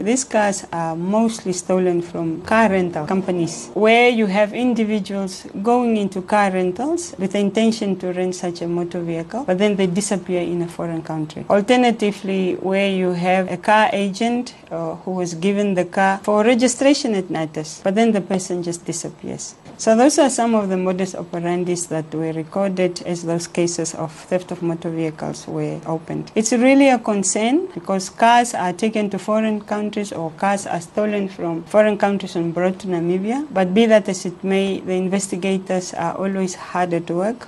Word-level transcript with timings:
These 0.00 0.22
cars 0.22 0.64
are 0.72 0.94
mostly 0.94 1.52
stolen 1.52 2.02
from 2.02 2.42
car 2.42 2.68
rental 2.70 3.04
companies, 3.04 3.68
where 3.74 4.08
you 4.08 4.26
have 4.26 4.52
individuals 4.54 5.44
going 5.60 5.96
into 5.96 6.22
car 6.22 6.52
rentals 6.52 7.16
with 7.18 7.32
the 7.32 7.40
intention 7.40 7.96
to 7.98 8.12
rent 8.12 8.36
such 8.36 8.62
a 8.62 8.68
motor 8.68 9.00
vehicle, 9.00 9.42
but 9.42 9.58
then 9.58 9.74
they 9.74 9.88
disappear 9.88 10.40
in 10.40 10.62
a 10.62 10.68
foreign 10.68 11.02
country. 11.02 11.44
Alternatively, 11.50 12.54
where 12.60 12.88
you 12.88 13.10
have 13.10 13.50
a 13.50 13.56
car 13.56 13.90
agent 13.92 14.54
uh, 14.70 14.94
who 14.96 15.12
was 15.12 15.34
given 15.34 15.74
the 15.74 15.84
car 15.84 16.18
for 16.22 16.44
registration 16.44 17.14
at 17.14 17.24
NaTIS, 17.24 17.82
but 17.82 17.94
then 17.94 18.12
the 18.12 18.20
person 18.20 18.62
just 18.62 18.84
disappears. 18.84 19.54
So 19.78 19.94
those 19.94 20.18
are 20.18 20.28
some 20.28 20.56
of 20.56 20.68
the 20.70 20.76
modus 20.76 21.14
operandis 21.14 21.86
that 21.88 22.12
were 22.12 22.32
recorded 22.32 23.00
as 23.06 23.22
those 23.22 23.46
cases 23.46 23.94
of 23.94 24.12
theft 24.12 24.50
of 24.50 24.60
motor 24.60 24.90
vehicles 24.90 25.46
were 25.46 25.80
opened. 25.86 26.32
It's 26.34 26.50
really 26.52 26.88
a 26.88 26.98
concern 26.98 27.68
because 27.72 28.10
cars 28.10 28.54
are 28.54 28.72
taken 28.72 29.08
to 29.10 29.20
foreign 29.20 29.60
countries 29.60 30.10
or 30.12 30.32
cars 30.32 30.66
are 30.66 30.80
stolen 30.80 31.28
from 31.28 31.62
foreign 31.62 31.96
countries 31.96 32.34
and 32.34 32.52
brought 32.52 32.80
to 32.80 32.88
Namibia. 32.88 33.46
But 33.52 33.72
be 33.72 33.86
that 33.86 34.08
as 34.08 34.26
it 34.26 34.42
may, 34.42 34.80
the 34.80 34.94
investigators 34.94 35.94
are 35.94 36.16
always 36.18 36.56
hard 36.56 36.92
at 36.92 37.08
work 37.08 37.46